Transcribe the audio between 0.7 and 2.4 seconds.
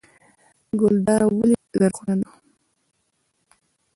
ګلدره ولې زرغونه ده؟